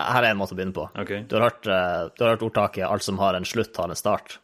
[0.00, 0.86] Her er en måte å begynne på.
[1.02, 1.24] Okay.
[1.28, 3.96] Du har hørt, eh, du har hørt ordtaket 'alt som har en slutt, har en
[3.98, 4.38] start'.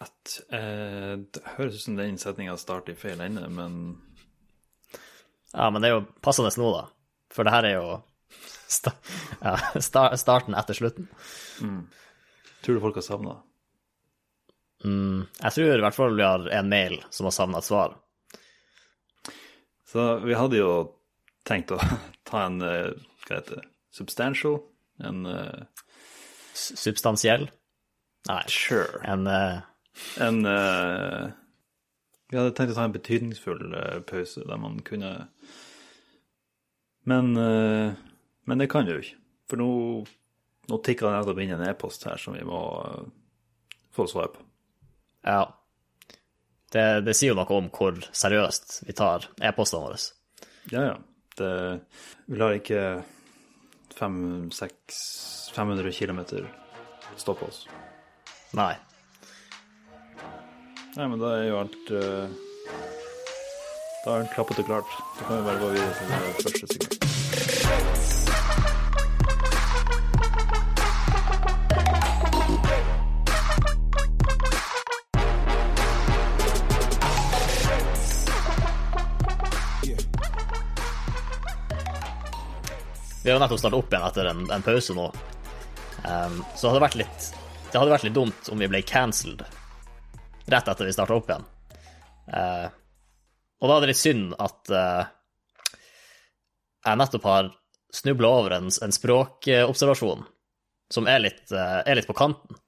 [0.00, 4.00] At, eh, det høres ut som den setninga starter i feil ende, men
[5.54, 6.88] Ja, men det er jo passende nå, da.
[7.30, 8.02] For det her er jo
[8.68, 8.90] sta
[9.40, 11.08] ja, sta starten etter slutten.
[12.62, 13.42] tror du folk har savna det?
[14.84, 17.94] Jeg tror i hvert fall vi har en mail som har savna et svar.
[19.88, 20.72] Så vi hadde jo
[21.48, 21.78] tenkt å
[22.28, 22.90] ta en eh,
[23.24, 24.58] hva heter det, substantial,
[25.04, 25.64] en uh...
[26.54, 27.48] Substansiell?
[28.28, 29.00] Nei, Sure.
[29.02, 29.62] en uh...
[30.22, 31.32] En uh...
[32.30, 35.12] Jeg hadde tenkt å ta en betydningsfull eh, pause der man kunne
[37.06, 37.92] Men eh,
[38.48, 39.20] Men det kan vi jo ikke.
[39.50, 39.68] For nå,
[40.70, 43.04] nå tikker det nettopp inn en e-post her som vi må eh,
[43.94, 44.42] få svar på.
[45.24, 45.44] Ja.
[46.74, 50.00] Det, det sier jo noe om hvor seriøst vi tar e-postene våre.
[50.72, 50.96] Ja, ja.
[51.38, 51.52] Det,
[52.30, 52.82] vi lar ikke
[53.94, 54.18] fem,
[54.54, 54.98] seks,
[55.54, 56.20] 500 km
[57.16, 57.64] stoppe oss.
[58.54, 58.74] Nei.
[60.94, 62.26] Nei, men da er jo alt uh,
[64.04, 64.98] Da er alt klappet og klart.
[65.18, 66.93] Da kan vi bare gå videre til det første segment.
[83.24, 85.04] Vi har jo nettopp starta opp igjen etter en, en pause nå.
[86.04, 87.26] Um, så hadde det vært litt
[87.70, 89.40] Det hadde vært litt dumt om vi ble cancelled
[90.52, 91.46] rett etter vi starta opp igjen.
[92.28, 92.66] Uh,
[93.64, 95.06] og da er det litt synd at uh,
[96.84, 97.48] jeg nettopp har
[97.96, 100.26] snubla over en, en språkobservasjon
[100.92, 102.60] som er litt, uh, er litt på kanten.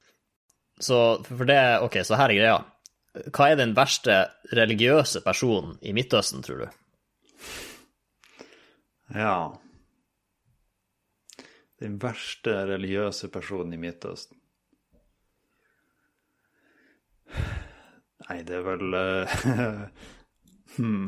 [0.81, 2.57] Så for det OK, så her er greia.
[3.29, 4.23] Hva er den verste
[4.57, 6.67] religiøse personen i Midtøsten, tror du?
[9.13, 9.37] Ja.
[11.83, 14.39] Den verste religiøse personen i Midtøsten.
[18.27, 18.97] Nei, det er vel
[20.77, 21.07] hmm.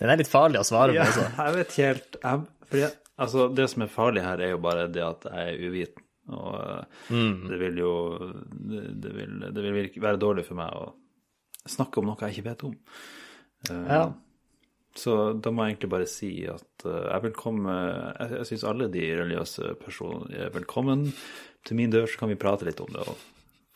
[0.00, 2.84] Den er litt farlig å svare på Ja, jeg vet helt jeg, fordi,
[3.16, 6.04] altså, Det som er farlig her, er jo bare det at jeg er uviten.
[6.28, 7.36] Og mm.
[7.48, 7.92] det vil jo
[8.52, 10.90] det, det, vil, det vil være dårlig for meg å
[11.68, 12.74] snakke om noe jeg ikke vet om.
[13.70, 14.02] Uh, Ja.
[14.98, 18.64] Så da må jeg egentlig bare si at eh, jeg vil komme Jeg, jeg syns
[18.66, 21.06] alle de religiøse personene er velkommen
[21.66, 23.20] til min dør, så kan vi prate litt om det og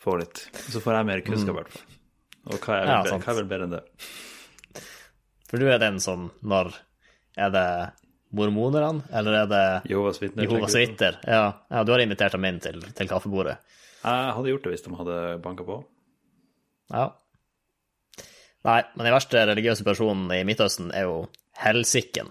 [0.03, 1.99] få litt Så får jeg mer kunnskap, i hvert fall.
[2.51, 3.83] Og hva er vel, ja, hva er vel bedre enn det?
[5.47, 6.73] For du er den som når
[7.39, 7.67] Er det
[8.33, 10.47] mormonerne, eller er det Jehovas vitner.
[10.47, 11.19] Jehovas vitner?
[11.29, 13.59] Ja, ja, du har invitert dem inn til, til kaffebordet.
[14.03, 15.77] Jeg hadde gjort det hvis de hadde banka på.
[16.93, 17.11] Ja.
[18.63, 21.17] Nei, men den verste religiøse personen i Midtøsten er jo
[21.59, 22.29] helsiken.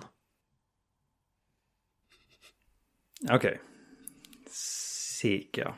[3.31, 3.51] OK.
[4.53, 5.75] Sikh, ja.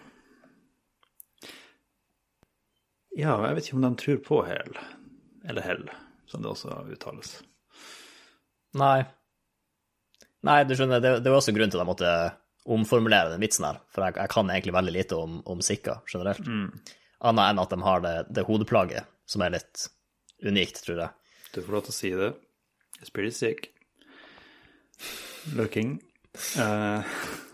[3.14, 4.78] Ja, jeg vet ikke om de tror på hell,
[5.46, 5.84] eller hell,
[6.30, 7.36] som det også uttales.
[8.78, 9.04] Nei.
[10.44, 12.14] Nei, du skjønner, det, det er også grunnen til at jeg måtte
[12.74, 16.46] omformulere den vitsen her, for jeg, jeg kan egentlig veldig lite om, om sikher generelt.
[17.24, 19.86] Annet enn at de har det, det hodeplagget, som er litt
[20.42, 21.10] unikt, tror jeg.
[21.54, 22.30] Du får lov til å si det.
[23.00, 23.70] It's pretty sick.
[25.54, 26.00] Looking.
[26.58, 27.02] Uh,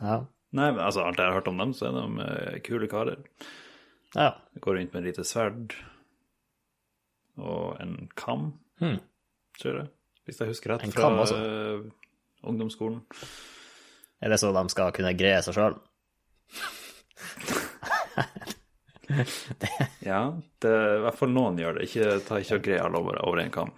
[0.00, 0.24] Ja.
[0.56, 3.20] nei, men altså, alt jeg har hørt om dem, så er de uh, kule karer.
[4.14, 4.32] ja.
[4.60, 5.74] Går rundt med et lite sverd
[7.40, 8.98] og en kam, Hmm.
[9.60, 9.88] tror jeg.
[10.26, 11.90] Hvis jeg husker rett En fra uh, eh,
[12.44, 13.02] ungdomsskolen.
[14.22, 15.78] Er det så de skal kunne greie seg sjøl?
[20.04, 20.20] Ja,
[20.62, 21.86] det i hvert fall noen gjør det.
[21.88, 23.72] Ikke ta ikke og greie alle over, over en kam.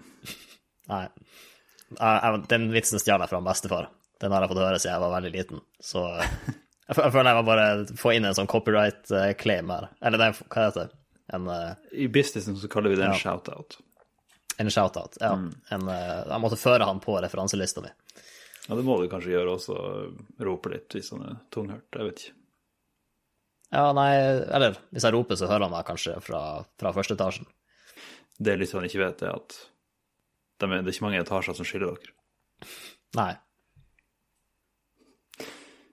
[0.91, 1.07] Nei.
[2.51, 3.91] Den vitsen stjal jeg fra bestefar.
[4.23, 5.63] Den har jeg fått høre siden jeg var veldig liten.
[5.83, 6.35] Så eh,
[6.89, 9.89] jeg, fø- jeg føler jeg må bare få inn en sånn copyright-claim her.
[10.03, 10.99] Eller nei, hva heter det?
[11.33, 11.73] En, eh,
[12.05, 13.23] I businessen så kaller vi det en Ja.
[13.25, 13.79] shout-out.
[14.63, 15.17] en shout-out.
[15.21, 15.33] Ja.
[15.75, 17.91] En, eh, jeg måtte føre han på referanselista mi.
[18.69, 19.75] Ja, det må du kanskje gjøre også,
[20.47, 21.89] rope litt hvis han er tunghørt.
[21.99, 22.37] Jeg vet ikke.
[23.73, 24.11] Ja, nei,
[24.53, 26.41] eller hvis jeg roper, så hører han meg kanskje fra,
[26.81, 27.47] fra første etasjen.
[28.43, 29.57] Det lytterne ikke vet, er at
[30.61, 32.13] de det er ikke mange etasjer som skiller dere.
[33.19, 33.33] Nei.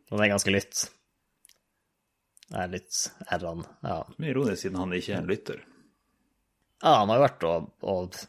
[0.09, 0.83] Og det er ganske litt
[2.49, 2.99] Det er litt
[3.37, 3.63] R-en.
[3.85, 3.99] Ja.
[4.17, 5.63] Mye ironisk siden han ikke er en lytter.
[6.83, 8.19] Ja, han har jo vært og, og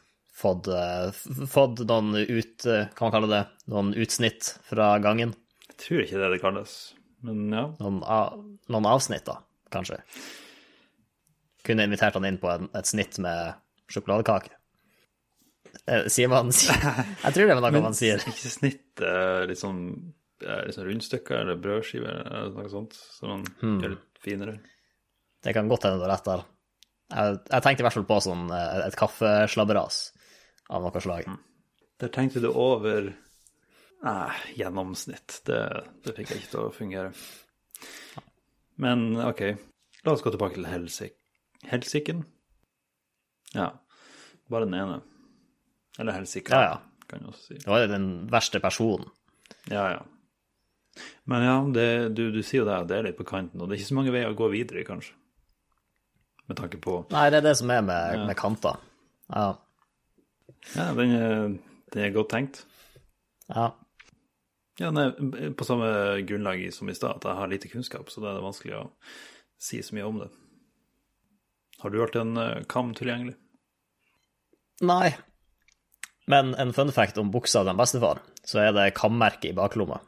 [0.40, 2.66] fått, eh, fått noen ut...
[2.68, 3.42] eh, Hva man kaller det?
[3.72, 5.32] Noen utsnitt fra gangen.
[5.70, 6.74] Jeg tror ikke det er det kalles,
[7.26, 7.64] men ja.
[7.80, 8.00] Noen,
[8.72, 9.38] noen avsnitt, da,
[9.74, 9.98] kanskje.
[11.66, 13.54] Kunne invitert han inn på en, et snitt med
[13.92, 14.54] sjokoladekake.
[15.86, 16.48] Eh, Sier man
[17.24, 18.22] Jeg tror det er noe man sier.
[18.26, 19.02] Ikke snitt
[19.50, 19.82] litt sånn
[20.40, 23.76] rundstykker eller brødskiver eller noe sånt, så man Hmm.
[23.82, 24.54] gjør litt finere.
[25.44, 26.42] Det kan godt hende du har rett der.
[27.10, 28.50] Jeg, jeg tenkte i hvert fall på sånn
[28.86, 30.00] et kaffeslabberas
[30.70, 31.28] av noe slag.
[32.00, 33.10] Der tenkte du over
[34.00, 35.40] Nei, gjennomsnitt.
[35.44, 35.60] Det,
[36.06, 37.10] det fikk jeg ikke til å fungere.
[38.80, 39.42] Men OK,
[40.06, 41.16] la oss gå tilbake til helsik
[41.68, 42.22] helsiken.
[43.52, 43.66] Ja,
[44.48, 45.00] bare den ene.
[46.00, 47.04] Eller helsika, Ja, ja.
[47.10, 47.58] kan jeg også si.
[47.60, 49.10] Det var den verste personen.
[49.68, 49.98] Ja, ja.
[51.28, 51.86] Men ja, det,
[52.16, 53.98] du, du sier jo det, det er litt på kanten, og det er ikke så
[53.98, 55.12] mange veier å gå videre i, kanskje.
[56.48, 58.80] Med tanke på Nei, det er det som er med, med kanter.
[59.28, 59.50] Ja.
[60.74, 61.36] Ja, den er,
[61.92, 62.64] den er godt tenkt.
[63.52, 63.68] ja.
[64.80, 65.10] Ja, nei,
[65.52, 65.90] på samme
[66.24, 68.84] grunnlag som i stad, at jeg har lite kunnskap, så da er det vanskelig å
[69.60, 70.30] si så mye om det.
[71.82, 73.34] Har du alltid en eh, kam tilgjengelig?
[74.88, 75.10] Nei.
[76.32, 80.00] Men en fun fact om buksa til bestefar, så er det kammerket i baklomma.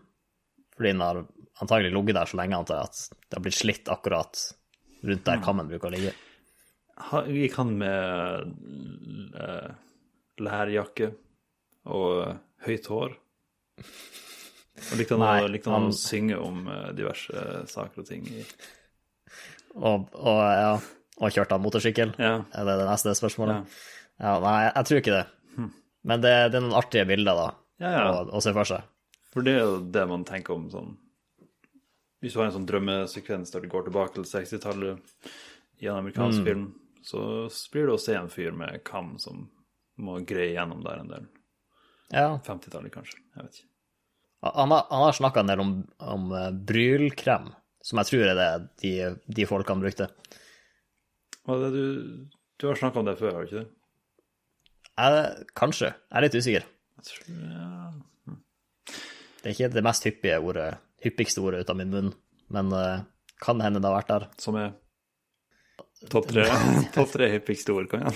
[0.76, 1.20] Fordi den har
[1.60, 4.44] antagelig ligget der så lenge antar jeg, at det har blitt slitt akkurat
[5.02, 6.14] rundt der kammen bruker å ligge.
[7.28, 9.70] Gikk han med eh,
[10.40, 11.12] lærjakke
[11.92, 12.36] og eh,
[12.68, 13.16] høyt hår?
[14.78, 18.06] Og likte han, Nei, å, likte han, han- å synge om eh, diverse saker og
[18.08, 18.24] ting?
[18.32, 18.44] I,
[19.76, 20.72] Og, og, ja,
[21.22, 22.14] og kjørte han motorsykkel?
[22.20, 22.34] ja.
[22.52, 23.62] Er det det neste spørsmålet?
[23.62, 23.90] Ja.
[24.22, 25.69] Ja, nei, jeg tror ikke det.
[26.04, 27.48] Men det, det er noen artige bilder, da,
[27.82, 28.02] Ja, ja.
[28.10, 28.82] å, å se for seg.
[29.32, 30.90] For det er jo det man tenker om sånn
[32.20, 35.30] Hvis du har en sånn drømmesekvens der du går tilbake til 60-tallet
[35.82, 36.66] i en amerikansk film,
[37.02, 37.22] så
[37.72, 39.48] blir det å se en fyr med kam som
[39.98, 41.25] må greie gjennom der en del.
[42.14, 42.28] Ja.
[42.46, 43.18] 50-tallet, kanskje.
[43.34, 43.68] Jeg vet ikke.
[44.42, 47.52] Han har, han har snakka en del om, om eh, brylkrem,
[47.82, 48.48] som jeg tror er det
[48.82, 48.92] de,
[49.38, 50.08] de folkene brukte.
[51.46, 51.84] Det du,
[52.58, 53.70] du har snakka om det før, har du ikke det?
[54.92, 55.92] Jeg, kanskje.
[55.94, 56.66] Jeg er litt usikker.
[56.98, 57.78] Jeg tror, ja.
[59.42, 60.68] Det er ikke det mest hyppige ordet,
[61.02, 62.12] hyppigste ordet ut av min munn,
[62.54, 63.02] men uh,
[63.42, 64.26] kan hende det har vært der.
[64.42, 64.70] Som er
[66.12, 66.46] topp tre,
[66.96, 68.14] topp tre hyppigste ord, kan jeg?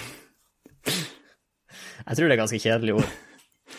[2.06, 3.10] Jeg tror det er ganske kjedelige ord.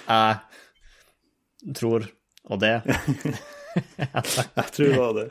[0.07, 2.07] Jeg tror,
[2.47, 2.81] og det.
[4.07, 5.29] Jeg tror det var det.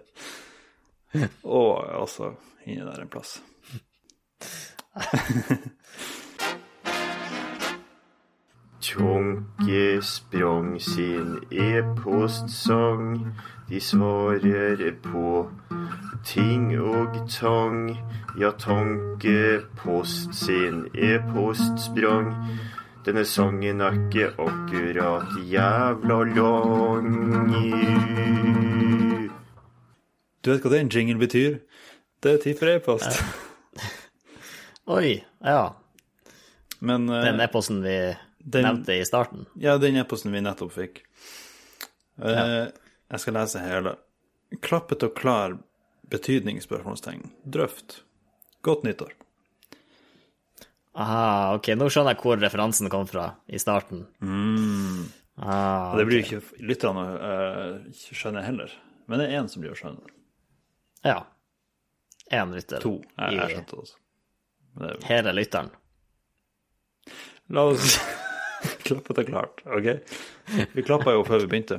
[1.42, 2.34] Og altså
[2.66, 3.42] inni der en plass.
[8.80, 13.34] Tjonke sprang sin e-postsang.
[13.68, 15.50] De svarer på
[16.24, 17.96] ting og tang.
[18.38, 22.34] Ja, tankepost sin e-post sprang.
[23.06, 27.10] Denne sangen er ikke akkurat jævla lang.
[30.42, 31.60] Du vet hva den jingle betyr?
[32.22, 33.20] Det er tid for e-post.
[34.90, 35.60] Oi, ja.
[36.80, 37.94] Men uh, Den e-posten vi
[38.46, 39.46] Den- nevnte i starten.
[39.58, 41.02] Ja, den e-posten vi nettopp fikk.
[42.22, 42.68] Eh,
[43.10, 43.96] Jeg skal lese hele.
[44.62, 45.56] Klappet og klar
[46.10, 47.30] betydning, spørsmålstegn.
[47.44, 48.00] Drøft.
[48.62, 49.12] Godt nyttår.
[50.96, 54.06] Aha, ok, nå skjønner jeg hvor referansen kom fra i starten.
[55.36, 58.72] Ah, Og det blir jo ikke lytterne uh, skjønne heller.
[59.06, 60.08] Men det er én som blir å skjønne.
[61.04, 61.18] Ja.
[62.32, 62.94] Én lytter To.
[63.20, 63.98] Jeg, jeg skjønte det også.
[64.76, 65.02] Men er...
[65.10, 65.68] hele lytteren.
[67.54, 67.98] la oss
[68.88, 69.90] klappe til klart, OK?
[70.72, 71.78] Vi klappa jo før vi begynte.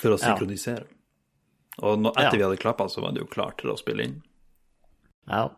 [0.00, 0.88] For å synkronisere.
[1.84, 2.40] Og nå, etter Ja.
[2.40, 4.16] vi hadde klappa, så var det jo klart til å spille inn.
[5.28, 5.48] Ja.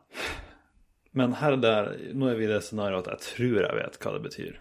[1.17, 4.13] Men her der, nå er vi i det scenarioet at jeg tror jeg vet hva
[4.17, 4.59] det betyr.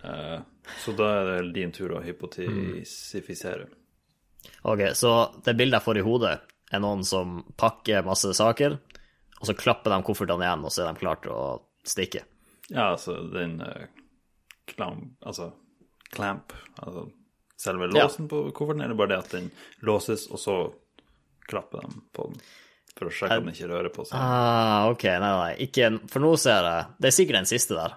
[0.00, 0.38] Uh,
[0.80, 3.66] så da er det din tur å hypotisifisere.
[4.70, 5.10] Ok, så
[5.44, 6.36] det bildet jeg får i hodet,
[6.70, 8.78] er noen som pakker masse saker,
[9.40, 11.44] og så klapper de koffertene igjen, og så er de klare til å
[11.90, 12.22] stikke.
[12.70, 13.88] Ja, altså den uh,
[14.70, 15.10] klam...
[15.26, 15.50] Altså
[16.10, 16.52] clamp.
[16.82, 17.08] Altså
[17.60, 18.04] selve Ja.
[18.06, 19.50] låsen på kofferten, eller bare det at den
[19.86, 20.56] låses, og så
[21.50, 22.40] klapper de på den
[23.00, 24.16] for å sjekke om den ikke rører på seg.
[24.20, 27.96] Ah, ok, nei, nei, ikke For nå ser jeg Det er sikkert den siste der.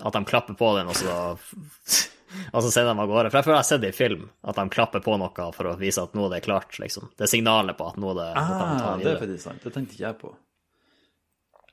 [0.00, 1.36] At de klapper på den, og så
[2.54, 3.30] Og så sender de av gårde.
[3.32, 5.66] For jeg føler jeg har sett det i film, at de klapper på noe for
[5.66, 7.08] å vise at nå er det klart, liksom.
[7.18, 9.64] Det er signalet på at nå er det Ah, det det er faktisk sant.
[9.64, 10.30] Det tenkte ikke jeg på.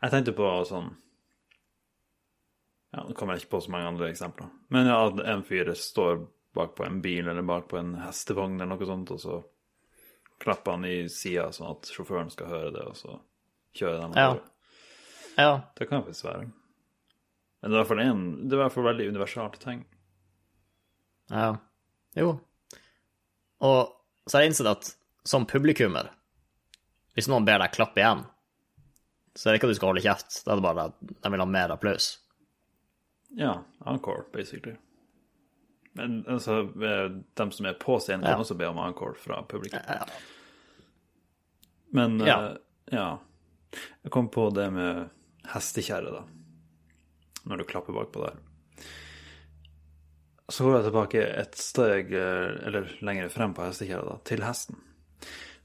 [0.01, 0.89] Jeg tenkte på sånn
[2.95, 4.49] Ja, nå kommer jeg ikke på så mange andre eksempler.
[4.73, 6.25] Men ja, at en fyr står
[6.57, 9.37] bak på en bil eller bak på en hestevogn eller noe sånt, og så
[10.39, 13.17] klapper han i sida sånn at sjåføren skal høre det, og så
[13.77, 14.39] kjører den av Ja.
[15.37, 15.51] Ja.
[15.77, 16.47] Det kan faktisk være.
[17.61, 19.85] Men det er i hvert fall en Det er i hvert fall veldig universalt ting.
[21.29, 21.57] Ja.
[22.15, 22.39] Jo.
[23.61, 23.93] Og
[24.27, 24.95] så har jeg innsett at
[25.27, 26.09] som publikummer,
[27.17, 28.25] hvis noen ber deg klappe igjen,
[29.37, 31.39] Så er det ikke at du skal holde kjeft, det er bare at de vil
[31.43, 32.17] ha mer applaus.
[33.37, 33.51] Ja,
[33.85, 34.73] encore, basically.
[35.97, 38.43] Men altså, de dem som er på scenen, kan Ja.
[38.43, 39.79] også be om encore fra publikum.
[39.87, 40.05] Ja.
[41.93, 42.37] Men Ja.
[42.51, 42.57] eh,
[42.91, 43.19] ja.
[44.03, 45.09] Jeg kom på det med
[45.53, 46.23] hestekjerre, da.
[47.47, 48.35] Når du klapper bakpå der.
[50.49, 54.77] Så går jeg tilbake et steg, eh, eller lenger frem på hestekjerra, da, til hesten.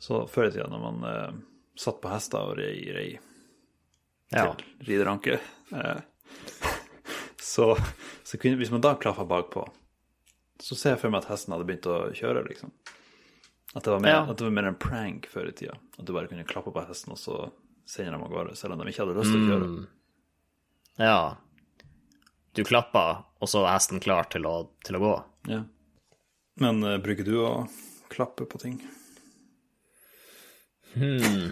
[0.03, 1.33] Så før i tida, når man eh,
[1.79, 3.19] satt på hester og rei, rei
[4.33, 4.55] Ja.
[4.83, 5.39] rideranke,
[5.73, 6.01] eh,
[7.39, 7.77] så,
[8.25, 9.69] så kunne, hvis man da klaffa bakpå,
[10.63, 12.71] så ser jeg for meg at hesten hadde begynt å kjøre, liksom.
[13.73, 14.25] At det var mer, Ja.
[14.33, 15.75] det var mer en prank før i tida.
[15.99, 17.39] At du bare kunne klappe på hesten, og så
[17.89, 19.71] sender de av gårde, selv om de ikke hadde lyst til å kjøre.
[19.73, 19.87] Mm.
[21.03, 21.37] ja.
[22.53, 25.13] Du klappa, og så var hesten klar til å, til å gå.
[25.49, 25.63] Ja.
[26.61, 27.53] Men uh, bruker du å
[28.13, 28.77] klappe på ting?
[30.93, 31.49] Hmm.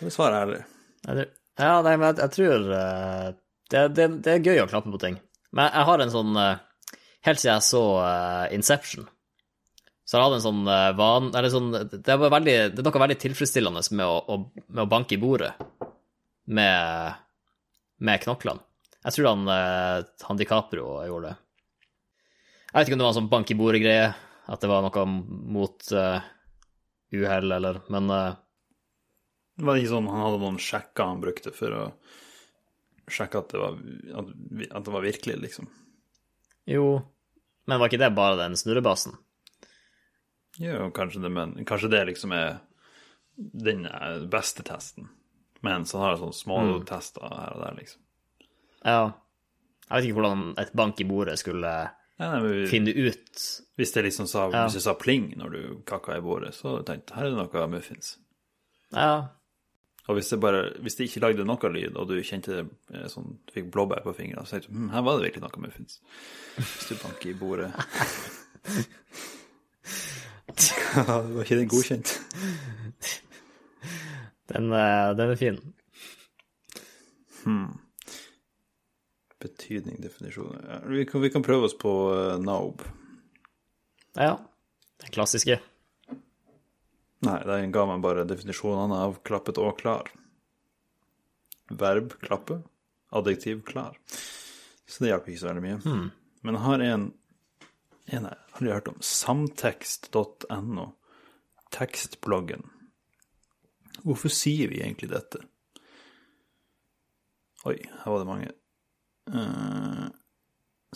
[0.00, 0.62] du svare ærlig.
[1.06, 3.28] Ja, nei, men jeg, jeg tror uh,
[3.70, 5.20] det, det, det er gøy å klappe på ting.
[5.54, 6.58] Men jeg har en sånn eh,
[7.28, 9.08] Helt siden jeg så eh, Inception,
[10.08, 11.26] så han hatt en sånn uh, van...
[11.36, 14.88] Eller sånn Det er, veldig, det er noe veldig tilfredsstillende med å, å, med å
[14.88, 15.50] banke i bordet
[16.48, 17.18] med,
[18.00, 18.64] med knoklene.
[19.04, 21.34] Jeg tror han, uh, han DiCaprio gjorde det.
[22.70, 24.08] Jeg vet ikke om det var en sånn bank i bordet-greie,
[24.48, 25.04] at det var noe
[25.58, 26.24] mot uh,
[27.12, 28.40] uhell, eller Men eh,
[29.56, 31.84] Det var ikke sånn han hadde noen sjekker han brukte for å
[33.08, 33.78] sjekke at det var,
[34.20, 34.34] at,
[34.68, 35.68] at det var virkelig, liksom.
[36.68, 36.90] jo
[37.68, 39.14] Men var ikke det bare den snurrebassen?
[40.58, 42.56] Jo, kanskje det, men kanskje det liksom er
[43.36, 45.10] den eh, beste testen.
[45.62, 46.58] Men så har jeg sånne små
[46.88, 48.00] tester her og der, liksom.
[48.86, 49.00] Ja.
[49.88, 51.70] Jeg vet ikke hvordan et bank i bordet skulle
[52.18, 53.42] Nei, nei, vi- finne ut
[53.78, 54.64] hvis det liksom sa, Ja.
[54.66, 57.52] hvis det sa pling når du kakka i bordet, så tenkte jeg her er det
[57.54, 58.16] noe muffins.
[58.92, 59.28] Ja.
[60.08, 62.64] Og hvis det, bare, hvis det ikke lagde noe lyd, og du kjente det
[62.96, 65.44] eh, sånn, du fikk blåbær på fingrene, så tenkte du hm, her var det virkelig
[65.44, 66.00] noe muffins.
[66.56, 67.70] Hvis du banker i bordet.
[71.08, 72.08] var ikke den godkjent?
[74.48, 75.58] Den, eh, den er fin.
[79.38, 82.82] Betydning, definisjon ja, vi, kan, vi kan prøve oss på uh, Naub.
[84.16, 84.38] Ja.
[85.04, 85.60] Den klassiske.
[87.26, 90.10] Nei, den ga meg bare definisjonene av klappet og klar.
[91.68, 92.60] Verb klappe,
[93.10, 93.98] adjektiv klar.
[94.88, 95.78] Så det hjelper ikke så veldig mye.
[96.46, 97.06] Men jeg har en,
[98.06, 99.00] en jeg aldri hørt om.
[99.04, 100.86] Samtekst.no.
[101.74, 102.64] Tekstbloggen.
[104.06, 105.42] Hvorfor sier vi egentlig dette?
[107.66, 108.52] Oi, her var det mange.
[109.28, 110.06] Uh,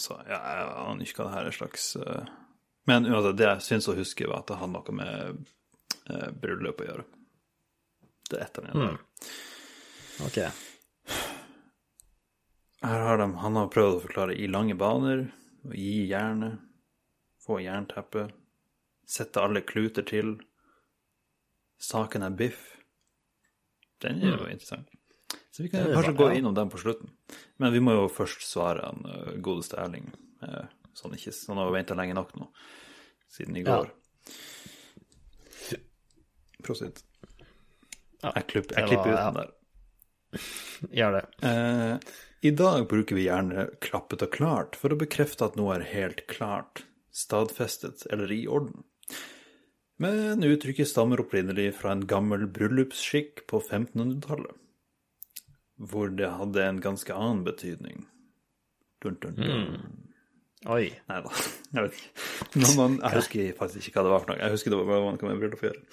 [0.00, 2.30] så ja, jeg aner ikke hva det her er slags uh,
[2.88, 5.42] Men uansett, det jeg syns å huske, var at det hadde noe med
[6.10, 7.04] eh, bryllup å gjøre.
[8.30, 8.98] Det er et eller Mm.
[10.26, 10.38] Ok.
[12.82, 15.28] Her har de, han har prøvd å forklare i lange baner,
[15.68, 16.58] å gi jernet,
[17.42, 18.26] få jernteppe,
[19.06, 20.34] sette alle kluter til,
[21.82, 22.64] saken er biff.
[24.02, 24.90] Den er jo interessant.
[25.52, 27.10] Så vi kan kanskje gå innom den på slutten.
[27.60, 30.08] Men vi må jo først svare han uh, godeste Erling.
[30.42, 32.48] uh, Så han ikke han har venta lenge nok nå,
[33.30, 33.82] siden i Ja.
[36.66, 37.02] Prosit.
[38.22, 39.50] Ja, Jeg, klipp, jeg klipper ut den der.
[41.00, 41.22] Gjør det.
[41.48, 42.12] Eh,
[42.48, 46.24] I dag bruker vi gjerne klappet og klart for å bekrefte at noe er helt
[46.30, 48.84] klart, stadfestet eller i orden.
[50.02, 54.54] Men uttrykket stammer opprinnelig fra en gammel bryllupsskikk på 1500-tallet,
[55.92, 58.06] hvor det hadde en ganske annen betydning.
[59.02, 59.76] Dun, dun, dun.
[60.70, 60.88] Oi.
[61.10, 61.30] Nei da,
[61.74, 62.72] jeg vet ikke.
[62.78, 64.40] Man, jeg husker faktisk ikke hva det var for noe.
[64.42, 65.84] Jeg husker det var hva man kan med bryllup å gjøre.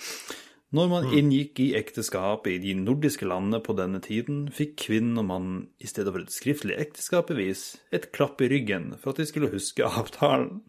[0.75, 5.25] Når man inngikk i ekteskap i de nordiske landene på denne tiden, fikk kvinnen og
[5.31, 7.63] mannen i stedet for et skriftlig ekteskapsbevis
[7.97, 10.59] et klapp i ryggen for at de skulle huske avtalen.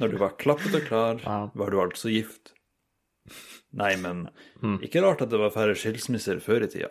[0.00, 2.50] Når du var klappet og klar, var du altså gift.
[3.78, 4.24] Nei, men
[4.82, 6.90] ikke rart at det var færre skilsmisser før i tida.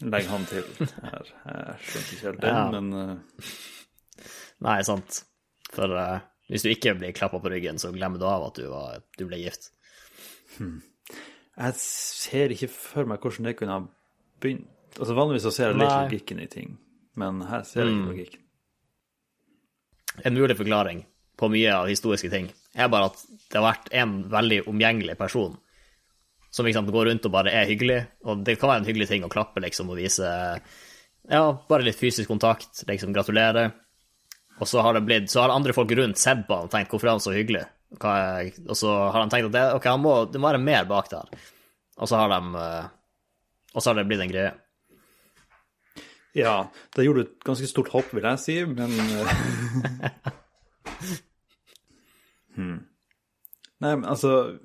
[0.00, 1.28] Legg han til her.
[1.44, 2.64] Jeg skjønte ikke helt den, Ja.
[2.72, 3.52] men uh...
[4.64, 5.20] Nei, sant.
[5.74, 8.64] For uh, hvis du ikke blir klappa på ryggen, så glemmer du av at du,
[8.72, 9.70] var, du ble gift.
[11.54, 13.82] Jeg ser ikke for meg hvordan det kunne ha
[14.42, 14.70] begynt.
[14.94, 16.04] Altså Vanligvis så ser jeg litt Nei.
[16.06, 16.76] logikken i ting,
[17.18, 18.40] men her ser jeg ikke logikken.
[20.22, 21.02] En mulig forklaring
[21.38, 22.46] på mye av historiske ting
[22.78, 25.56] er bare at det har vært en veldig omgjengelig person
[26.54, 29.24] som liksom går rundt og bare er hyggelig, og det kan være en hyggelig ting
[29.26, 30.28] å klappe liksom og vise
[31.26, 33.72] ja, bare litt fysisk kontakt, liksom gratulere.
[34.62, 36.94] Og så har det blitt, så har andre folk rundt sett på han og tenkt
[36.94, 37.64] hvorfor er han så hyggelig?
[38.02, 40.86] Er, og så har de tenkt at det, okay, han må, det må være mer
[40.88, 41.30] bak der.
[42.00, 42.86] Og så har de, eh,
[43.74, 44.52] Og så har det blitt en greie.
[46.34, 49.36] Ja, da gjorde du et ganske stort hopp, vil jeg si, men eh,
[52.56, 52.80] hmm.
[53.84, 54.56] Nei, men altså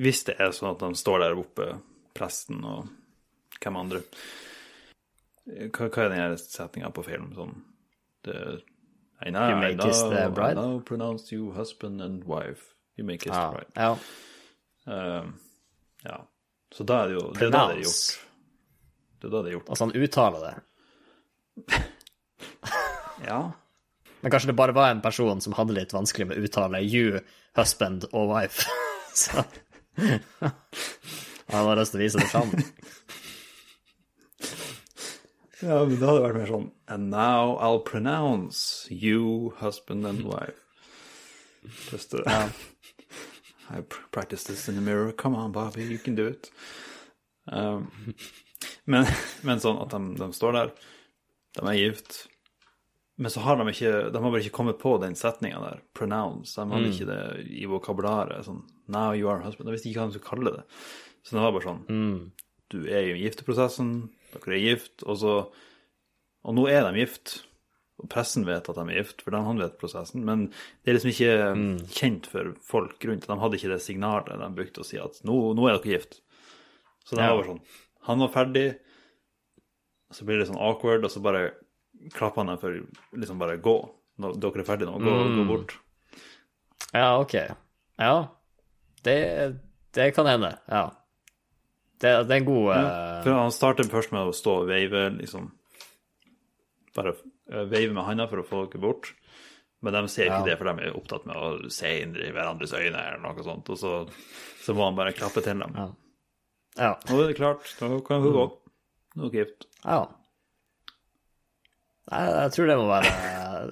[0.00, 1.70] Hvis det er sånn at de står der oppe,
[2.16, 2.90] presten og
[3.60, 4.02] hvem andre
[5.44, 7.32] Hva, hva er den setninga på film?
[7.36, 7.56] Sånn
[8.24, 8.38] det,
[9.22, 10.58] I now, You may I kiss now- the bride?
[10.58, 12.74] I now pronounce you husband and wife.
[12.96, 13.72] You may kiss ah, the bride.
[13.76, 13.96] ja.
[14.86, 15.34] Um,
[16.04, 16.20] ja.
[16.74, 18.18] Så da er det jo Det er da det er gjort.
[19.20, 19.68] Det er da det er gjort.
[19.70, 20.54] Altså, han uttaler det.
[23.24, 23.52] Ja.
[24.20, 27.20] Men kanskje det bare var en person som hadde litt vanskelig med å uttale you,
[27.56, 28.66] husband og wife.
[29.14, 29.44] Så
[31.54, 32.50] han har lyst til å vise det fram.
[35.64, 40.60] Ja, men det hadde vært mer sånn And now I'll pronounce you, husband and wife.
[41.90, 42.20] Just to,
[43.70, 45.12] I pr- practiced this in the mirror.
[45.12, 46.50] Come on, Bobby, you can do it.
[47.48, 47.88] Um,
[48.86, 49.06] men,
[49.44, 50.70] men sånn at de, de står der,
[51.56, 52.24] de er gift,
[53.16, 56.56] men så har de ikke De har bare ikke kommet på den setninga der, pronounce.
[56.58, 57.20] De hadde ikke det
[57.62, 58.42] i vokabularet.
[58.48, 59.68] Sånn Now you are husband.
[59.70, 60.64] De visste ikke hva de skulle kalle det.
[61.24, 61.84] Så det var bare sånn
[62.74, 63.92] Du er i gifteprosessen,
[64.34, 65.34] dere er gift, og så
[66.44, 67.38] Og nå er de gift.
[68.02, 70.24] Og pressen vet at de er gift, for de, han vet prosessen.
[70.26, 70.48] Men
[70.84, 73.24] det er liksom ikke kjent for folk rundt.
[73.30, 76.18] De hadde ikke det signalet de brukte å si at nå, nå er dere gift.
[77.06, 77.34] Så det Ja.
[77.36, 77.62] var sånn
[78.04, 78.78] Han var ferdig,
[80.12, 81.54] så blir det sånn awkward, og så bare
[82.12, 82.76] klapper han dem for
[83.16, 83.76] liksom bare gå.
[84.20, 85.72] Når dere er ferdige nå, gå, gå bort.
[86.92, 87.32] Ja, OK.
[87.98, 88.28] Ja.
[89.02, 89.56] Det,
[89.96, 90.58] det kan hende.
[90.68, 90.90] Ja.
[92.04, 92.84] Det, det er en god ja,
[93.24, 95.46] For han starter først med å stå og veive, liksom
[96.94, 99.08] Bare eh, veive med handa for å få dere bort.
[99.84, 100.48] Men de ser ikke Ja.
[100.48, 103.68] det, for de er opptatt med å se inn i hverandres øyne eller noe sånt.
[103.74, 103.94] Og så,
[104.64, 105.74] så må han bare klappe til dem.
[105.76, 105.88] Ja.
[106.78, 106.92] Ja.
[107.10, 108.44] Nå er det klart, nå kan hun gå.
[109.18, 109.66] Nå er hun gift.
[109.84, 110.04] ja.
[112.04, 113.10] Jeg, jeg tror det må være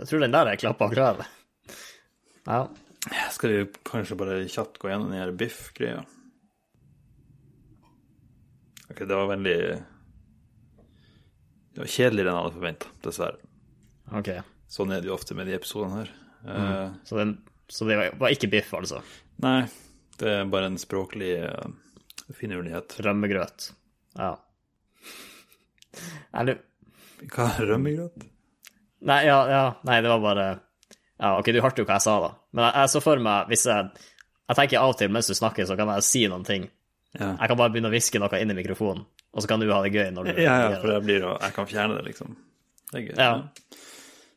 [0.00, 1.26] Jeg tror den der er klappa og.
[2.48, 2.60] Ja.
[3.34, 6.02] Skal vi kanskje bare kjapt gå gjennom den her biff-greia?
[8.92, 9.56] Ok, det var veldig
[11.72, 13.38] Det var kjedeligere enn jeg hadde forventa, dessverre.
[14.18, 14.28] OK.
[14.72, 16.10] Sånn er det jo ofte med de episodene her.
[16.44, 17.30] Eh, Så, den,
[17.72, 19.00] så det var- var ikke biff, altså?
[19.40, 19.62] Nei,
[20.20, 21.70] det er bare en språklig uh,
[22.36, 22.98] finurlighet.
[23.00, 23.70] Rømmegrøt.
[24.18, 24.34] Ja.
[26.34, 26.60] Er det-
[27.32, 28.28] Hva er rømmegrøt?
[29.02, 30.60] nei, ja, ja, nei, det var bare
[31.20, 32.34] Ja, OK, du hørte jo hva jeg sa, da.
[32.52, 33.90] Men jeg, jeg så for meg hvis jeg
[34.48, 36.68] Jeg tenker av og til mens du snakker, så kan jeg si noen ting.
[37.18, 37.32] Ja.
[37.36, 39.82] Jeg kan bare begynne å hviske noe inn i mikrofonen, og så kan du ha
[39.84, 41.00] det gøy når du ja, ja, for det.
[41.04, 42.36] blir jo Jeg kan fjerne det, liksom.
[42.92, 43.16] Det er gøy.
[43.20, 43.82] Ja.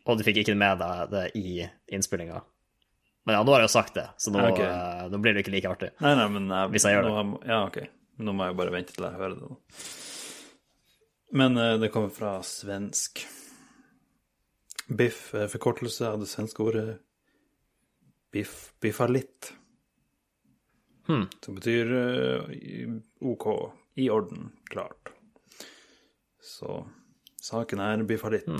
[0.06, 1.64] Og du fikk ikke med deg det i
[1.96, 2.42] innspillinga.
[3.26, 4.68] Men ja, nå har jeg jo sagt det, så nå, Ja, okay.
[4.68, 5.90] eh, nå blir det ikke like artig.
[6.04, 7.14] Nei, nei, men jeg, Hvis jeg gjør det.
[7.16, 7.80] nå Ja, OK.
[8.22, 9.50] Nå må jeg jo bare vente til jeg hører det.
[9.50, 9.58] nå.
[11.42, 13.24] Men eh, det kommer fra svensk.
[14.96, 17.00] Biff er forkortelse av det svenske ordet
[18.36, 19.54] biff, biffalitt.
[21.08, 21.28] Hmm.
[21.46, 23.48] Som betyr eh, OK,
[24.02, 25.12] i orden, klart.
[26.42, 26.82] Så
[27.42, 28.48] saken er biffalitt.
[28.50, 28.60] Hmm.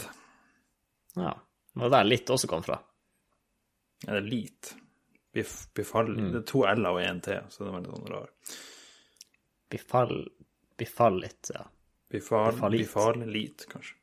[1.16, 1.36] Ja.
[1.74, 2.80] Det var der litt også kom fra.
[4.08, 4.76] Eller lit.
[5.36, 6.32] Bif, bifall Hmm.
[6.32, 8.30] Det er to l-er og én t, så det er veldig sånn rar.
[9.70, 10.20] Bifall
[10.78, 11.66] Bifallit, ja.
[12.12, 12.82] Bifallit.
[12.82, 13.96] Bifallit, kanskje.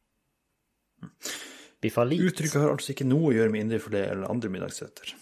[1.80, 2.20] Bifallit.
[2.20, 5.12] Uttrykket har altså ikke noe å gjøre med indrefilet eller andre middagsretter.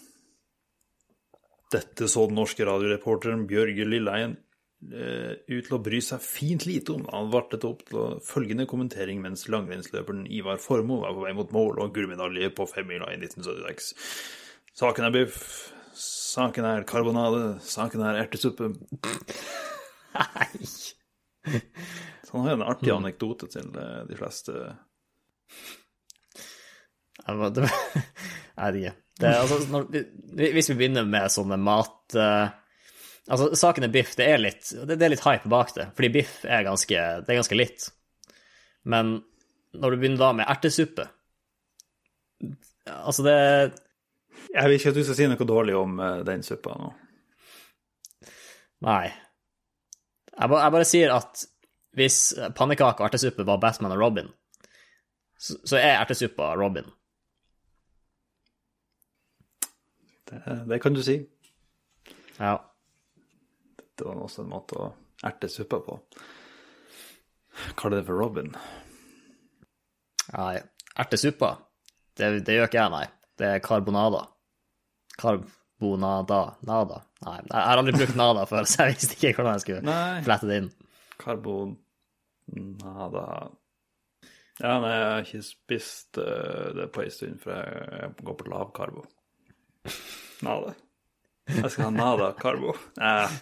[1.71, 4.33] Dette så den norske radioreporteren Bjørge Lilleheien
[4.91, 7.05] eh, ut til å bry seg fint lite om.
[7.13, 11.79] Han vartet opp til følgende kommentering mens langrennsløperen Ivar Formoe var på vei mot mål
[11.85, 13.93] og gullmedalje på femmila i 1976.
[14.81, 15.39] Saken er biff.
[16.01, 17.57] Saken er karbonade.
[17.63, 18.71] Saken er ertesuppe.
[20.15, 20.67] Nei.
[20.67, 24.53] Så han har en artig anekdote til eh, de fleste.
[27.21, 27.69] Jeg må- det-
[28.61, 28.97] jeg vet ikke.
[29.21, 29.87] Det, altså, når,
[30.55, 32.49] hvis vi begynner med sånne mat Uh,
[33.29, 34.15] Altså, saken er biff.
[34.17, 37.31] Det er litt, det, det er litt hype bak det, fordi biff er ganske, det
[37.31, 37.85] er ganske litt.
[38.89, 39.19] Men
[39.77, 41.05] når du begynner da med ertesuppe
[42.89, 43.35] Altså, det
[44.49, 46.89] Jeg vil ikke at du skal si noe dårlig om eh, den suppa nå.
[48.83, 49.11] Nei.
[50.33, 51.43] Jeg bare, jeg bare sier at
[51.95, 52.17] hvis
[52.57, 54.31] pannekake og ertesuppe var Batman og Robin,
[55.37, 56.89] så, så er ertesuppa Robin.
[60.31, 61.17] Det, det kan du si.
[62.39, 62.55] Ja.
[63.95, 64.91] Det var også en måte å
[65.27, 65.99] erte suppa på.
[67.77, 68.49] Kalle det for Robin.
[70.31, 70.55] Nei,
[71.01, 71.49] ertesuppa,
[72.17, 73.07] det, det gjør ikke jeg, nei.
[73.37, 74.21] Det er karbonada.
[75.19, 76.39] Karbonada.
[76.67, 77.01] Nada.
[77.25, 80.21] Nei, jeg har aldri brukt nada før, så jeg visste ikke hvordan jeg skulle Nei.
[80.25, 80.71] flette det inn.
[81.21, 83.25] Karbonada
[84.61, 88.49] Ja, nei, jeg har ikke spist eh, det på en stund, for jeg går på
[88.55, 89.01] lavkarbo.
[90.45, 90.73] Nada.
[91.51, 92.73] Jeg skal ha nada karbo.
[93.01, 93.35] Eh,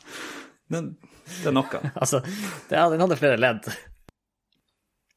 [0.73, 0.93] men
[1.41, 1.81] det er noe.
[2.01, 2.21] Altså,
[2.69, 3.69] det, den hadde flere ledd.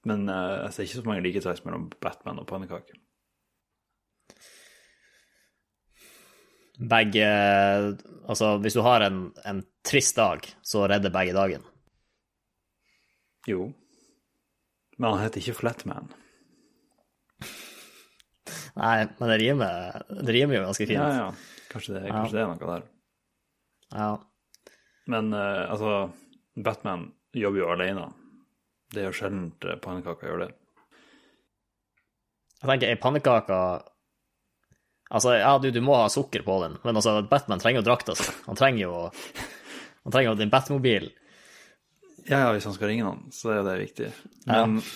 [0.09, 2.99] Men eh, jeg ser ikke så mange likhetstrekk mellom Batman og pannekaker.
[6.83, 7.27] Begge
[8.23, 11.65] Altså, hvis du har en, en trist dag, så redder begge dagen.
[13.51, 13.73] Jo.
[14.99, 16.13] Men han heter ikke Flatman.
[18.79, 21.01] Nei, men det rimer, det rimer jo ganske fint.
[21.01, 21.62] Ja, ja.
[21.73, 22.89] Kanskje det, kanskje det er noe der.
[23.93, 24.11] Ja.
[25.13, 26.11] Men eh, altså,
[26.55, 28.09] Batman jobber jo alene.
[28.93, 30.51] Det er jo sjelden eh, pannekaker gjør det.
[32.63, 33.63] Jeg tenker, ei pannekake
[35.13, 38.15] Altså, ja, du, du må ha sukker på den, men altså, Batman trenger jo drakta
[38.17, 38.31] si.
[38.47, 38.93] Han trenger jo
[40.07, 41.11] Han trenger jo din Batmobil.
[42.25, 44.09] Ja, ja, hvis han skal ringe noen, så er det viktig.
[44.49, 44.81] Men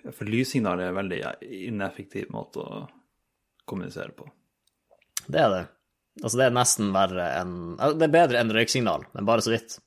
[0.00, 1.20] Ja, For lyssignal er en veldig
[1.68, 2.78] ineffektiv måte å
[3.70, 4.26] kommunisere på.
[5.30, 5.62] Det er det.
[6.20, 9.78] Altså, det er nesten verre enn Det er bedre enn røyksignal, men bare så vidt.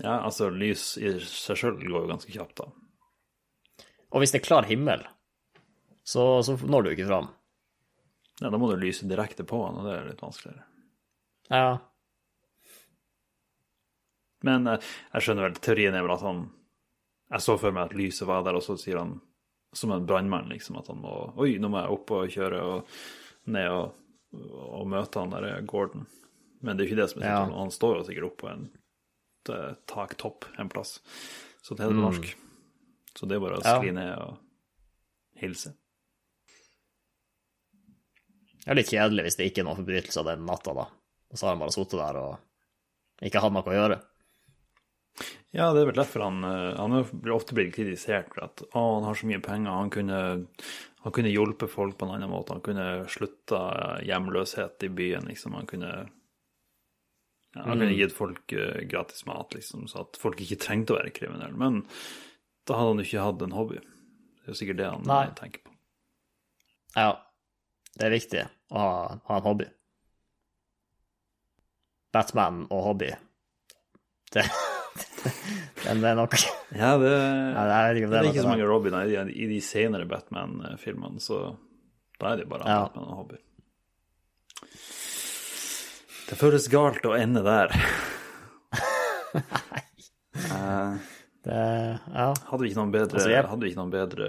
[0.00, 3.86] Ja, altså, lys i seg sjøl går jo ganske kjapt, da.
[4.10, 5.04] Og hvis det er klar himmel,
[6.06, 7.30] så, så når du ikke fram.
[8.40, 10.66] Ja, da må du lyse direkte på han, og det er litt vanskeligere.
[11.50, 11.78] Ja.
[14.46, 16.46] Men eh, jeg skjønner vel, teorien er vel at han
[17.30, 19.18] Jeg så for meg at lyset var der, og så sier han
[19.72, 22.94] som en brannmann, liksom, at han må Oi, nå må jeg opp og kjøre og
[23.50, 23.92] ned og,
[24.34, 26.06] og møte han der Gordon.
[26.60, 27.42] Men det er jo ikke det som er Ja.
[27.54, 28.66] Han står jo sikkert oppe på en
[29.54, 30.98] eh, taktopp en plass.
[31.62, 32.02] Så det er mm.
[32.02, 32.32] norsk.
[33.16, 33.92] Så det er bare å Ja.
[33.92, 34.38] ned og
[35.40, 35.74] hilse.
[38.60, 40.86] Det er litt kjedelig hvis det ikke er noen forbrytelser den natta, da.
[41.30, 44.00] Og så har han bare sittet der og ikke hatt noe å gjøre.
[45.52, 48.62] Ja, det er vel derfor han eh, Han er- blir ofte blitt kritisert for at
[48.70, 50.20] å, han har så mye penger, han kunne,
[51.04, 53.60] han kunne hjulpet folk på en annen måte, han kunne slutta
[54.06, 55.56] hjemløshet i byen, liksom.
[55.58, 55.90] Han kunne
[57.54, 61.00] ja, Han kunne gitt folk eh, gratis mat, liksom, så at folk ikke trengte å
[61.00, 61.56] være kriminelle.
[61.58, 61.80] Men
[62.68, 63.80] da hadde han jo ikke hatt en hobby.
[63.82, 65.24] Det er jo sikkert det han Nei.
[65.26, 65.74] eh, tenker på.
[66.94, 67.10] Ja.
[67.98, 68.92] Det er viktig å ha,
[69.26, 69.66] ha en hobby.
[72.14, 73.10] Batman og hobby.
[74.34, 74.44] Det,
[75.84, 76.34] den er nok
[76.74, 79.06] Ja, det, Ja, det, er, det er det er ikke så mange Robiner.
[79.06, 81.56] I, I de senere Batman-filmene, så
[82.20, 82.82] da er det bare Ja.
[82.88, 83.38] Batman og hobby.
[86.30, 87.72] Det føles galt å ende der.
[90.50, 90.98] Nei
[91.40, 91.60] det,
[92.12, 92.26] Ja.
[92.50, 94.26] hadde vi ikke noen bedre, Altså, jeg- hadde vi ikke noen bedre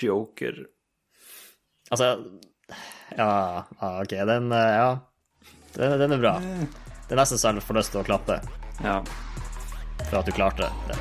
[0.00, 0.62] joker
[1.92, 2.06] Altså
[3.18, 3.26] Ja,
[3.82, 4.14] ja, OK.
[4.30, 4.90] Den eh, Ja.
[5.74, 6.32] Den, den er bra.
[6.40, 8.40] Det er nesten så jeg får lyst til å klappe
[8.84, 9.02] Ja.
[10.10, 10.96] for at du klarte det.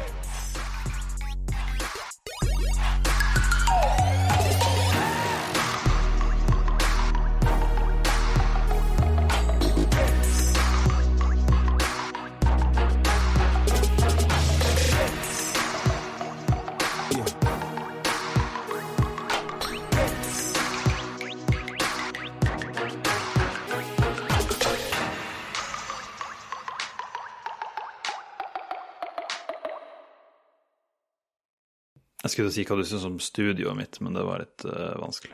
[32.29, 35.33] Jeg skulle si hva du syns om studioet mitt, men det var litt uh, vanskelig.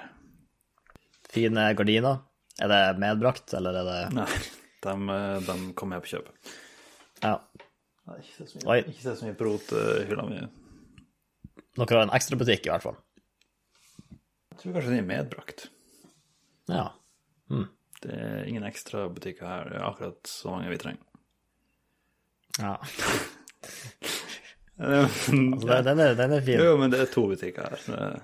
[1.28, 2.22] Fine gardiner.
[2.64, 4.28] Er det medbrakt, eller er det Nei,
[4.86, 6.52] de, eh, de kom jeg på kjøpet.
[7.20, 7.34] Ja.
[8.08, 10.40] Nei, Ikke se så mye, ikke så mye på rothylla mi.
[11.76, 12.96] Dere har en ekstrabutikk, i hvert fall.
[14.54, 15.68] Jeg tror kanskje de er medbrakt.
[16.72, 16.88] Ja.
[18.06, 19.68] Det er ingen ekstra butikker her.
[19.74, 21.04] Det er akkurat så mange vi trenger.
[22.64, 22.78] ja.
[24.80, 26.60] Altså, den, er, den er fin.
[26.60, 27.96] Jo, men det er to butikker her.
[27.96, 28.22] Det-